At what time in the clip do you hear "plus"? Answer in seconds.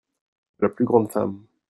0.69-0.83